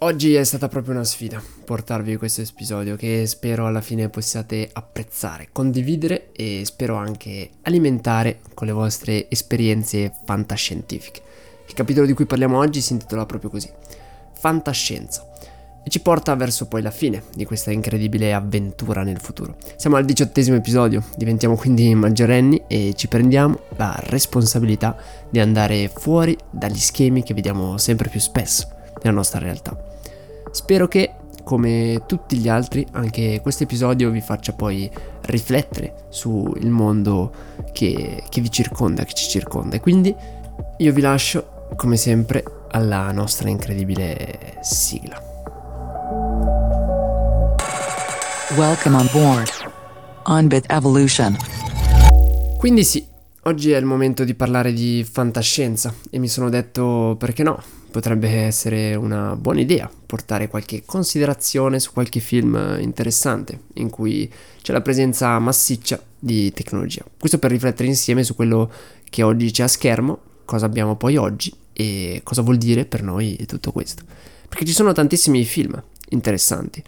[0.00, 5.48] Oggi è stata proprio una sfida portarvi questo episodio che spero alla fine possiate apprezzare,
[5.50, 11.20] condividere e spero anche alimentare con le vostre esperienze fantascientifiche.
[11.66, 13.68] Il capitolo di cui parliamo oggi si intitola proprio così,
[14.34, 15.26] Fantascienza,
[15.82, 19.56] e ci porta verso poi la fine di questa incredibile avventura nel futuro.
[19.74, 24.96] Siamo al diciottesimo episodio, diventiamo quindi maggiorenni e ci prendiamo la responsabilità
[25.28, 28.68] di andare fuori dagli schemi che vediamo sempre più spesso
[29.02, 29.87] nella nostra realtà.
[30.50, 31.12] Spero che,
[31.44, 34.90] come tutti gli altri, anche questo episodio vi faccia poi
[35.22, 37.32] riflettere sul mondo
[37.72, 39.76] che, che vi circonda, che ci circonda.
[39.76, 40.14] E quindi
[40.78, 45.20] io vi lascio, come sempre, alla nostra incredibile sigla.
[48.56, 49.48] Welcome on board.
[50.24, 51.36] Onbit Evolution.
[52.58, 53.06] Quindi sì,
[53.48, 58.28] oggi è il momento di parlare di fantascienza e mi sono detto perché no, potrebbe
[58.28, 64.82] essere una buona idea portare qualche considerazione su qualche film interessante in cui c'è la
[64.82, 67.02] presenza massiccia di tecnologia.
[67.18, 68.70] Questo per riflettere insieme su quello
[69.08, 73.42] che oggi c'è a schermo, cosa abbiamo poi oggi e cosa vuol dire per noi
[73.46, 74.02] tutto questo.
[74.46, 76.82] Perché ci sono tantissimi film interessanti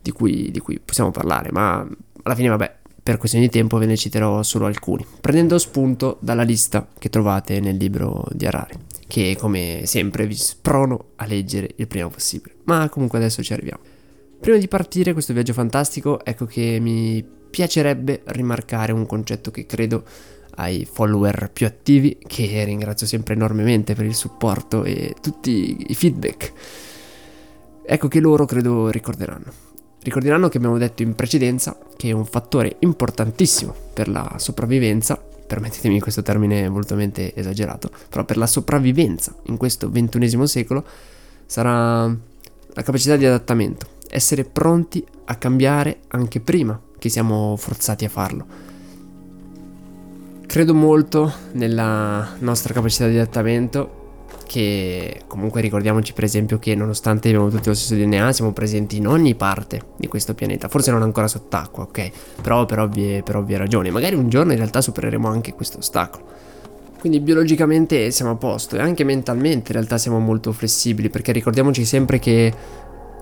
[0.00, 1.86] di cui, di cui possiamo parlare, ma
[2.22, 2.74] alla fine vabbè,
[3.04, 7.60] per questione di tempo ve ne citerò solo alcuni, prendendo spunto dalla lista che trovate
[7.60, 12.56] nel libro di Harari che come sempre vi sprono a leggere il prima possibile.
[12.64, 13.82] Ma comunque adesso ci arriviamo.
[14.40, 20.04] Prima di partire questo viaggio fantastico, ecco che mi piacerebbe rimarcare un concetto che credo
[20.56, 26.52] ai follower più attivi, che ringrazio sempre enormemente per il supporto e tutti i feedback.
[27.86, 29.73] Ecco che loro credo ricorderanno.
[30.04, 36.22] Ricorderanno che abbiamo detto in precedenza che un fattore importantissimo per la sopravvivenza permettetemi questo
[36.22, 40.84] termine volutamente esagerato, però per la sopravvivenza in questo ventunesimo secolo
[41.46, 48.10] sarà la capacità di adattamento, essere pronti a cambiare anche prima che siamo forzati a
[48.10, 48.46] farlo.
[50.44, 54.02] Credo molto nella nostra capacità di adattamento
[54.46, 59.06] che comunque ricordiamoci per esempio che nonostante abbiamo tutti lo stesso DNA siamo presenti in
[59.06, 62.10] ogni parte di questo pianeta, forse non ancora sott'acqua, ok?
[62.42, 66.24] Però per ovvie, per ovvie ragioni, magari un giorno in realtà supereremo anche questo ostacolo.
[67.00, 71.84] Quindi biologicamente siamo a posto e anche mentalmente in realtà siamo molto flessibili perché ricordiamoci
[71.84, 72.52] sempre che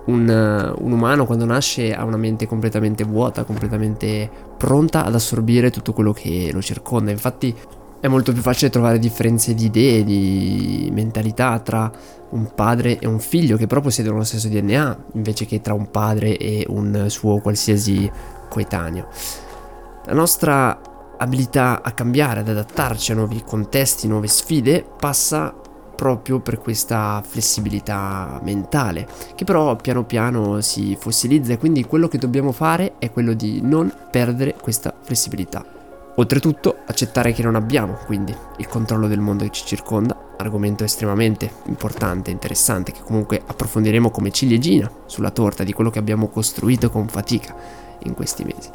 [0.05, 5.93] un, un, umano quando nasce ha una mente completamente vuota, completamente pronta ad assorbire tutto
[5.93, 7.11] quello che lo circonda.
[7.11, 7.53] Infatti
[8.03, 11.89] è molto più facile trovare differenze di idee, di mentalità tra
[12.31, 15.89] un padre e un figlio che però possiedono lo stesso DNA, invece che tra un
[15.89, 18.11] padre e un suo qualsiasi
[18.49, 19.07] coetaneo.
[20.03, 20.81] La nostra
[21.17, 25.55] abilità a cambiare, ad adattarci a nuovi contesti, nuove sfide, passa
[25.95, 32.17] proprio per questa flessibilità mentale, che però piano piano si fossilizza e quindi quello che
[32.17, 35.82] dobbiamo fare è quello di non perdere questa flessibilità.
[36.15, 41.51] Oltretutto, accettare che non abbiamo, quindi, il controllo del mondo che ci circonda, argomento estremamente
[41.65, 46.91] importante e interessante che comunque approfondiremo come ciliegina sulla torta di quello che abbiamo costruito
[46.91, 47.55] con fatica
[48.03, 48.69] in questi mesi.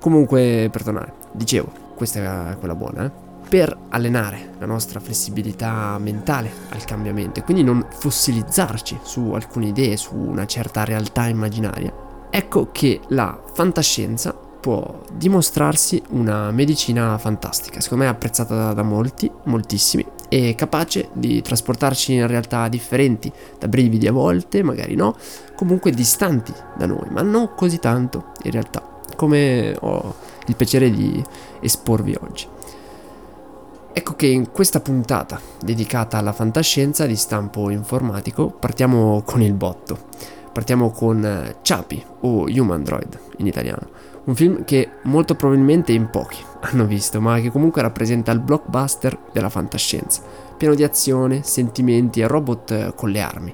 [0.00, 3.28] Comunque, per tornare, dicevo, questa è quella buona, eh?
[3.48, 9.96] Per allenare la nostra flessibilità mentale al cambiamento e quindi non fossilizzarci su alcune idee,
[9.96, 11.92] su una certa realtà immaginaria,
[12.30, 20.06] ecco che la fantascienza può dimostrarsi una medicina fantastica, secondo me apprezzata da, molti, moltissimi,
[20.28, 25.16] e capace di trasportarci in realtà differenti, da brividi a volte, magari no,
[25.56, 28.82] comunque distanti da noi, ma non così tanto in realtà,
[29.16, 30.14] come ho
[30.46, 31.22] il piacere di
[31.60, 32.46] esporvi oggi.
[33.92, 40.08] Ecco che in questa puntata dedicata alla fantascienza di stampo informatico partiamo con il botto.
[40.52, 43.88] Partiamo con Chapi o Human Droid in italiano
[44.30, 49.18] un film che molto probabilmente in pochi hanno visto, ma che comunque rappresenta il blockbuster
[49.32, 50.22] della fantascienza,
[50.56, 53.52] pieno di azione, sentimenti e robot eh, con le armi.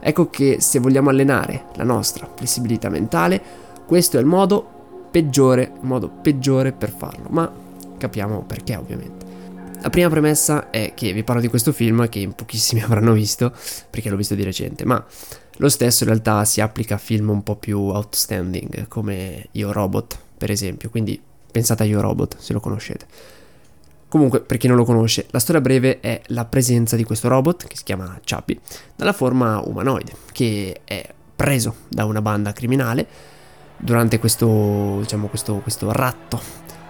[0.00, 3.42] Ecco che se vogliamo allenare la nostra flessibilità mentale,
[3.86, 7.50] questo è il modo peggiore, il modo peggiore per farlo, ma
[7.98, 9.24] capiamo perché ovviamente.
[9.80, 13.52] La prima premessa è che vi parlo di questo film che in pochissimi avranno visto,
[13.90, 15.04] perché l'ho visto di recente, ma
[15.58, 20.18] lo stesso in realtà si applica a film un po' più outstanding, come Io Robot,
[20.36, 20.90] per esempio.
[20.90, 21.20] Quindi
[21.50, 23.06] pensate a Io Robot, se lo conoscete.
[24.08, 27.66] Comunque, per chi non lo conosce, la storia breve è la presenza di questo robot,
[27.66, 28.60] che si chiama Chappie,
[28.94, 31.04] dalla forma umanoide, che è
[31.34, 33.06] preso da una banda criminale
[33.76, 36.40] durante questo, diciamo, questo, questo ratto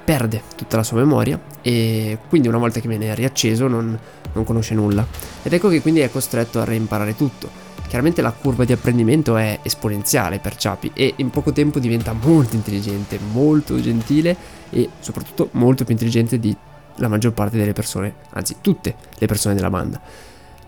[0.04, 3.98] perde tutta la sua memoria e quindi una volta che viene riacceso non,
[4.34, 5.06] non, conosce nulla
[5.42, 7.48] ed ecco che quindi è costretto a reimparare tutto
[7.94, 12.56] chiaramente la curva di apprendimento è esponenziale per Ciapi e in poco tempo diventa molto
[12.56, 14.36] intelligente, molto gentile
[14.70, 16.56] e soprattutto molto più intelligente di
[16.96, 20.00] la maggior parte delle persone, anzi tutte le persone della banda.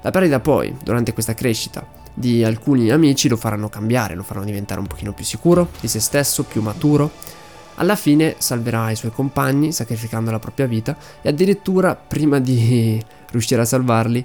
[0.03, 1.85] La perdita poi, durante questa crescita,
[2.15, 5.99] di alcuni amici lo faranno cambiare, lo faranno diventare un pochino più sicuro di se
[5.99, 7.11] stesso, più maturo.
[7.75, 13.63] Alla fine salverà i suoi compagni sacrificando la propria vita e addirittura prima di riuscire
[13.63, 14.25] a salvarli,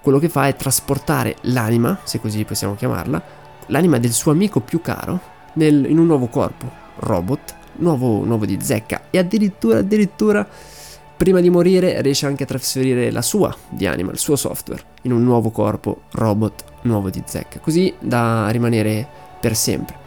[0.00, 3.22] quello che fa è trasportare l'anima, se così possiamo chiamarla,
[3.66, 5.20] l'anima del suo amico più caro
[5.54, 10.46] nel, in un nuovo corpo, robot, nuovo, nuovo di zecca e addirittura, addirittura
[11.16, 15.12] prima di morire riesce anche a trasferire la sua di anima, il suo software, in
[15.12, 19.06] un nuovo corpo robot nuovo di zecca, così da rimanere
[19.40, 20.06] per sempre.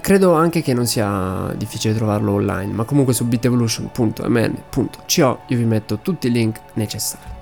[0.00, 5.98] Credo anche che non sia difficile trovarlo online, ma comunque su bitevolution.mn.co io vi metto
[5.98, 7.40] tutti i link necessari.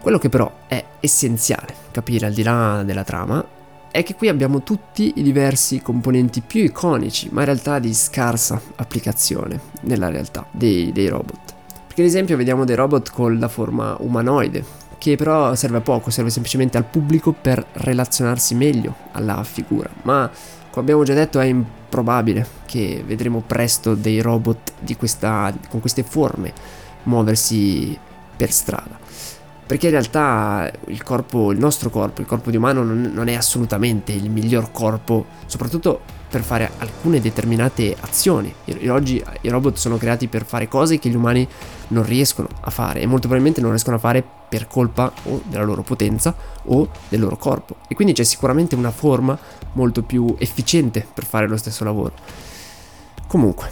[0.00, 3.44] Quello che però è essenziale capire al di là della trama
[3.90, 8.60] è che qui abbiamo tutti i diversi componenti più iconici, ma in realtà di scarsa
[8.76, 11.54] applicazione nella realtà dei, dei robot.
[11.86, 14.64] Perché ad esempio vediamo dei robot con la forma umanoide,
[14.98, 20.30] che però serve a poco, serve semplicemente al pubblico per relazionarsi meglio alla figura, ma
[20.70, 26.52] come abbiamo già detto è improbabile che vedremo presto dei robot questa, con queste forme
[27.04, 27.98] muoversi
[28.36, 28.98] per strada.
[29.68, 33.34] Perché in realtà il corpo, il nostro corpo, il corpo di umano non, non è
[33.34, 38.50] assolutamente il miglior corpo, soprattutto per fare alcune determinate azioni.
[38.64, 41.46] I, oggi i robot sono creati per fare cose che gli umani
[41.88, 45.64] non riescono a fare e molto probabilmente non riescono a fare per colpa o della
[45.64, 46.34] loro potenza
[46.64, 47.76] o del loro corpo.
[47.88, 49.38] E quindi c'è sicuramente una forma
[49.74, 52.12] molto più efficiente per fare lo stesso lavoro.
[53.26, 53.70] Comunque,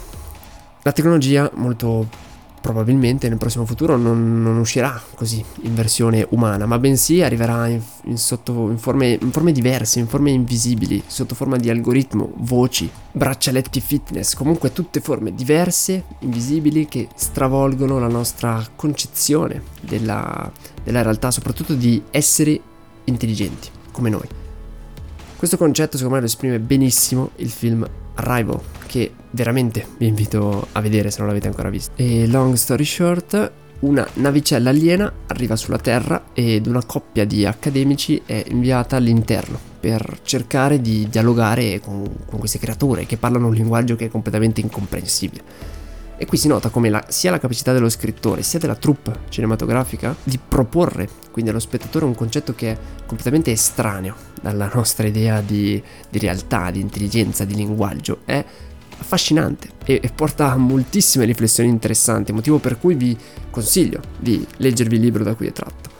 [0.83, 2.25] la tecnologia molto
[2.67, 7.81] probabilmente nel prossimo futuro non, non, uscirà così in versione umana, ma bensì arriverà in,
[8.03, 12.91] in, sotto, in, forme, in, forme, diverse, in forme invisibili, sotto forma di algoritmo, voci,
[13.13, 20.51] braccialetti fitness, comunque tutte forme diverse, invisibili, che stravolgono la nostra concezione della,
[20.83, 22.61] della realtà, soprattutto di esseri
[23.05, 24.27] intelligenti come noi.
[25.37, 27.87] Questo concetto secondo me lo esprime benissimo il film
[28.17, 31.91] Arrival, che veramente vi invito a vedere se non l'avete ancora visto.
[31.95, 38.21] E long story short, una navicella aliena arriva sulla Terra ed una coppia di accademici
[38.25, 43.95] è inviata all'interno per cercare di dialogare con, con queste creature che parlano un linguaggio
[43.95, 45.75] che è completamente incomprensibile.
[46.17, 50.15] E qui si nota come la, sia la capacità dello scrittore sia della troupe cinematografica
[50.23, 55.81] di proporre quindi allo spettatore un concetto che è completamente estraneo dalla nostra idea di,
[56.09, 58.21] di realtà, di intelligenza, di linguaggio.
[58.25, 58.43] È
[58.99, 63.15] affascinante e, e, porta a moltissime riflessioni interessanti, motivo per cui vi
[63.51, 65.96] consiglio di leggervi il libro da cui è tratto.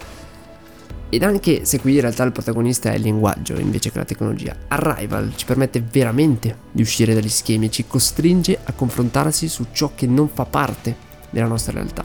[1.09, 4.53] Ed anche se qui in realtà il protagonista è il linguaggio invece che la tecnologia,
[4.67, 10.05] Arrival ci permette veramente di uscire dagli schemi, ci costringe a confrontarsi su ciò che
[10.05, 10.95] non fa parte
[11.29, 12.03] della nostra realtà.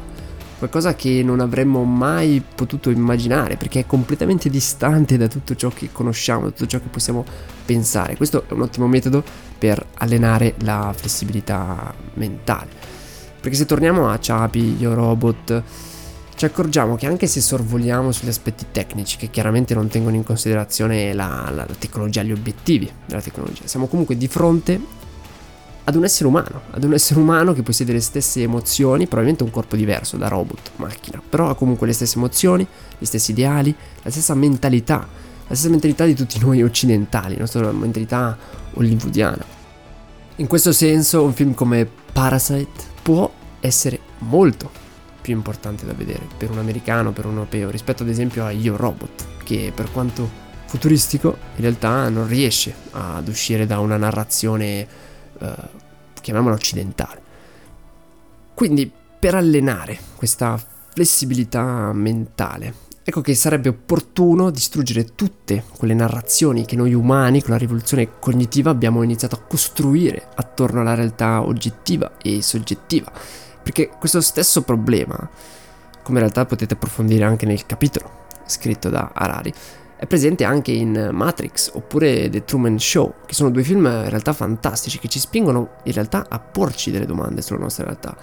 [0.56, 5.88] Qualcosa che non avremmo mai potuto immaginare perché è completamente distante da tutto ciò che
[5.90, 7.24] conosciamo, da tutto ciò che possiamo
[7.64, 8.16] pensare.
[8.16, 9.24] Questo è un ottimo metodo
[9.58, 12.68] per allenare la flessibilità mentale.
[13.40, 15.62] Perché se torniamo a Chapi, Yo Robot,
[16.34, 21.12] ci accorgiamo che anche se sorvoliamo sugli aspetti tecnici, che chiaramente non tengono in considerazione
[21.12, 24.80] la, la, la tecnologia, gli obiettivi della tecnologia, siamo comunque di fronte
[25.84, 29.50] ad un essere umano, ad un essere umano che possiede le stesse emozioni, probabilmente un
[29.50, 32.66] corpo diverso da robot, macchina, però ha comunque le stesse emozioni,
[32.98, 35.06] gli stessi ideali, la stessa mentalità,
[35.46, 38.38] la stessa mentalità di tutti noi occidentali, la nostra mentalità
[38.74, 39.44] hollywoodiana.
[40.36, 44.81] In questo senso un film come Parasite può essere molto
[45.22, 48.76] più importante da vedere per un americano, per un europeo, rispetto ad esempio a Io
[48.76, 50.28] Robot, che per quanto
[50.66, 54.86] futuristico in realtà non riesce ad uscire da una narrazione,
[55.38, 55.54] eh,
[56.20, 57.20] chiamiamola occidentale.
[58.54, 60.60] Quindi per allenare questa
[60.94, 62.74] flessibilità mentale,
[63.04, 68.70] ecco che sarebbe opportuno distruggere tutte quelle narrazioni che noi umani con la rivoluzione cognitiva
[68.70, 73.12] abbiamo iniziato a costruire attorno alla realtà oggettiva e soggettiva
[73.62, 75.16] perché questo stesso problema,
[76.02, 79.52] come in realtà potete approfondire anche nel capitolo scritto da Harari,
[80.02, 84.32] è presente anche in Matrix oppure The Truman Show, che sono due film in realtà
[84.32, 88.16] fantastici che ci spingono in realtà a porci delle domande sulla nostra realtà.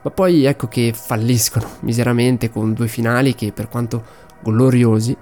[0.00, 4.02] Ma poi ecco che falliscono miseramente con due finali che per quanto
[4.40, 5.14] gloriosi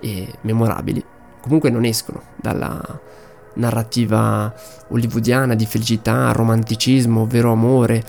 [0.00, 1.04] e memorabili,
[1.40, 3.00] comunque non escono dalla
[3.54, 4.54] narrativa
[4.86, 8.04] hollywoodiana di felicità, romanticismo, vero amore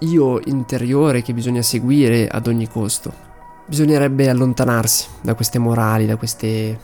[0.00, 3.26] io interiore che bisogna seguire ad ogni costo.
[3.66, 6.78] Bisognerebbe allontanarsi da queste morali, da queste,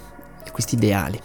[0.52, 1.20] questi ideali.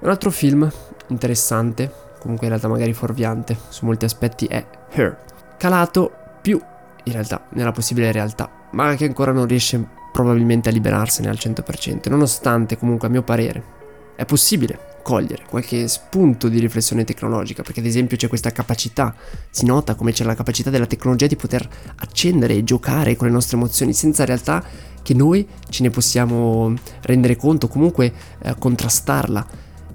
[0.00, 0.70] Un altro film
[1.08, 5.18] interessante, comunque in realtà magari fuorviante su molti aspetti, è Her,
[5.56, 6.10] calato
[6.40, 6.60] più
[7.04, 12.08] in realtà nella possibile realtà, ma che ancora non riesce probabilmente a liberarsene al 100%,
[12.08, 13.76] nonostante comunque a mio parere
[14.18, 19.14] è possibile cogliere qualche spunto di riflessione tecnologica, perché ad esempio c'è questa capacità,
[19.48, 21.66] si nota come c'è la capacità della tecnologia di poter
[21.98, 24.64] accendere e giocare con le nostre emozioni senza realtà
[25.02, 29.46] che noi ce ne possiamo rendere conto, comunque eh, contrastarla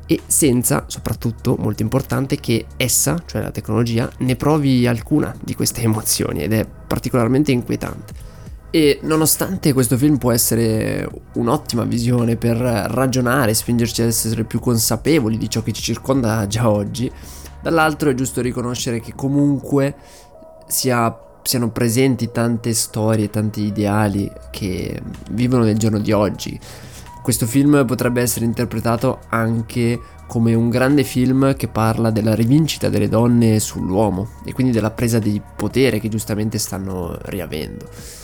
[0.06, 5.82] e senza, soprattutto, molto importante, che essa, cioè la tecnologia, ne provi alcuna di queste
[5.84, 8.32] emozioni ed è particolarmente inquietante.
[8.76, 15.38] E nonostante questo film può essere un'ottima visione per ragionare, spingerci ad essere più consapevoli
[15.38, 17.12] di ciò che ci circonda già oggi,
[17.62, 19.94] dall'altro è giusto riconoscere che comunque
[20.66, 25.00] sia, siano presenti tante storie, tanti ideali che
[25.30, 26.60] vivono nel giorno di oggi.
[27.22, 33.08] Questo film potrebbe essere interpretato anche come un grande film che parla della rivincita delle
[33.08, 38.23] donne sull'uomo e quindi della presa di potere che giustamente stanno riavendo.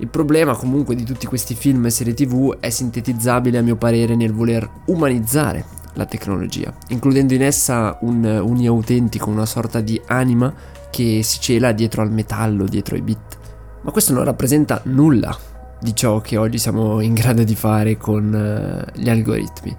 [0.00, 4.14] Il problema comunque di tutti questi film e serie tv è sintetizzabile a mio parere
[4.14, 5.64] nel voler umanizzare
[5.94, 10.54] la tecnologia, includendo in essa un, un autentico, una sorta di anima
[10.90, 13.38] che si cela dietro al metallo, dietro ai bit.
[13.82, 15.36] Ma questo non rappresenta nulla
[15.80, 19.76] di ciò che oggi siamo in grado di fare con uh, gli algoritmi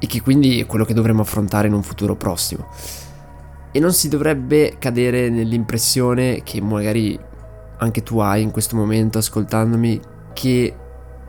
[0.00, 2.66] e che quindi è quello che dovremo affrontare in un futuro prossimo.
[3.70, 7.18] E non si dovrebbe cadere nell'impressione che magari
[7.78, 10.00] anche tu hai in questo momento ascoltandomi
[10.32, 10.74] che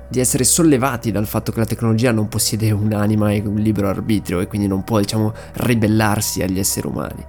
[0.09, 4.39] di essere sollevati dal fatto che la tecnologia non possiede un'anima e un libero arbitrio
[4.39, 7.23] e quindi non può, diciamo, ribellarsi agli esseri umani.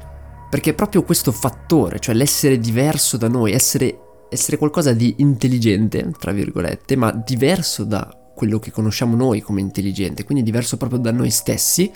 [0.48, 3.98] Perché proprio questo fattore, cioè l'essere diverso da noi, essere,
[4.30, 10.24] essere qualcosa di intelligente, tra virgolette, ma diverso da quello che conosciamo noi come intelligente,
[10.24, 11.92] quindi diverso proprio da noi stessi,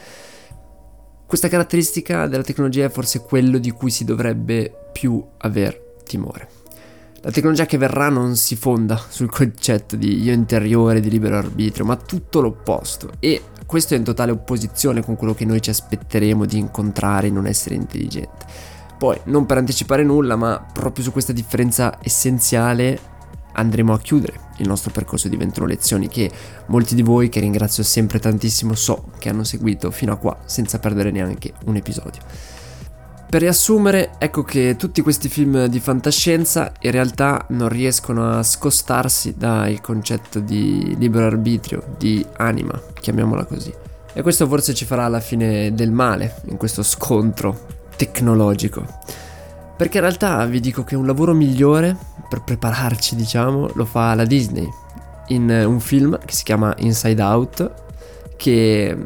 [1.27, 6.63] questa caratteristica della tecnologia è forse quello di cui si dovrebbe più aver timore.
[7.25, 11.87] La tecnologia che verrà non si fonda sul concetto di io interiore, di libero arbitrio,
[11.87, 13.13] ma tutto l'opposto.
[13.19, 17.39] E questo è in totale opposizione con quello che noi ci aspetteremo di incontrare in
[17.39, 18.45] un essere intelligente.
[18.99, 23.01] Poi, non per anticipare nulla, ma proprio su questa differenza essenziale
[23.53, 26.31] andremo a chiudere il nostro percorso di 21 lezioni che
[26.67, 30.79] molti di voi, che ringrazio sempre tantissimo, so che hanno seguito fino a qua senza
[30.79, 32.21] perdere neanche un episodio.
[33.35, 39.35] Per riassumere, ecco che tutti questi film di fantascienza in realtà non riescono a scostarsi
[39.37, 43.75] dal concetto di libero arbitrio, di anima, chiamiamola così.
[44.13, 48.87] E questo forse ci farà la fine del male in questo scontro tecnologico.
[49.77, 51.97] Perché in realtà vi dico che un lavoro migliore
[52.29, 54.69] per prepararci, diciamo, lo fa la Disney
[55.31, 57.73] in un film che si chiama Inside Out,
[58.37, 58.97] che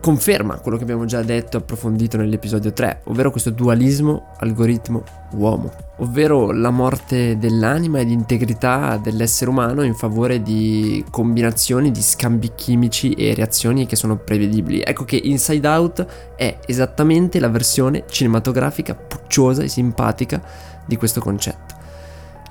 [0.00, 6.52] conferma quello che abbiamo già detto e approfondito nell'episodio 3, ovvero questo dualismo algoritmo-uomo, ovvero
[6.52, 13.12] la morte dell'anima e di integrità dell'essere umano in favore di combinazioni di scambi chimici
[13.12, 14.82] e reazioni che sono prevedibili.
[14.82, 20.42] Ecco che Inside Out è esattamente la versione cinematografica pucciosa e simpatica
[20.86, 21.69] di questo concetto.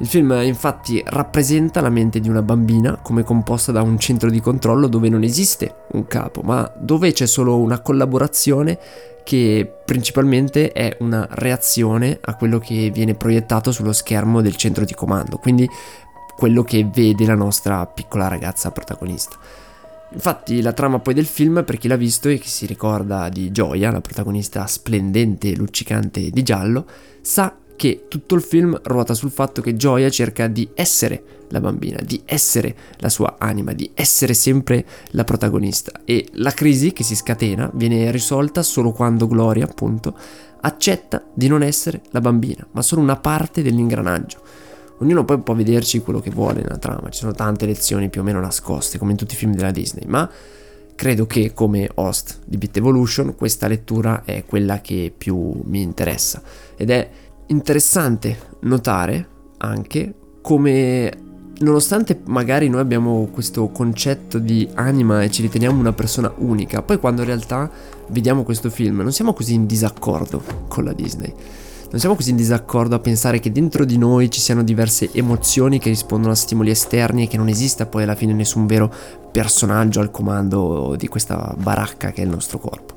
[0.01, 4.39] Il film infatti rappresenta la mente di una bambina come composta da un centro di
[4.39, 8.79] controllo dove non esiste un capo, ma dove c'è solo una collaborazione
[9.25, 14.93] che principalmente è una reazione a quello che viene proiettato sullo schermo del centro di
[14.93, 15.69] comando, quindi
[16.37, 19.35] quello che vede la nostra piccola ragazza protagonista.
[20.11, 23.51] Infatti la trama poi del film, per chi l'ha visto e chi si ricorda di
[23.51, 26.85] Gioia, la protagonista splendente e luccicante di giallo,
[27.21, 31.97] sa che tutto il film ruota sul fatto che Gioia cerca di essere la bambina,
[32.03, 37.15] di essere la sua anima, di essere sempre la protagonista e la crisi che si
[37.15, 40.13] scatena viene risolta solo quando Gloria, appunto,
[40.59, 44.41] accetta di non essere la bambina, ma solo una parte dell'ingranaggio.
[44.97, 48.25] Ognuno poi può vederci quello che vuole nella trama, ci sono tante lezioni più o
[48.25, 50.29] meno nascoste, come in tutti i film della Disney, ma
[50.95, 56.41] credo che come host di Bit Evolution questa lettura è quella che più mi interessa
[56.75, 57.09] ed è
[57.49, 59.27] interessante notare
[59.57, 61.27] anche come
[61.59, 66.97] nonostante magari noi abbiamo questo concetto di anima e ci riteniamo una persona unica, poi
[66.97, 67.69] quando in realtà
[68.07, 71.33] vediamo questo film non siamo così in disaccordo con la Disney.
[71.91, 75.79] Non siamo così in disaccordo a pensare che dentro di noi ci siano diverse emozioni
[75.79, 78.93] che rispondono a stimoli esterni e che non esista poi alla fine nessun vero
[79.31, 82.93] personaggio al comando di questa baracca che è il nostro corpo.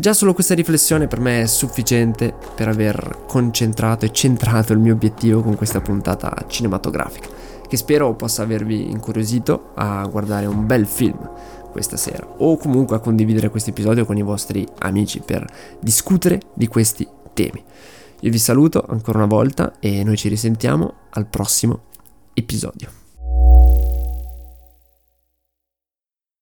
[0.00, 4.94] Già solo questa riflessione per me è sufficiente per aver concentrato e centrato il mio
[4.94, 7.28] obiettivo con questa puntata cinematografica,
[7.68, 11.18] che spero possa avervi incuriosito a guardare un bel film
[11.70, 15.46] questa sera o comunque a condividere questo episodio con i vostri amici per
[15.80, 17.62] discutere di questi temi.
[18.20, 21.82] Io vi saluto ancora una volta e noi ci risentiamo al prossimo
[22.32, 22.99] episodio.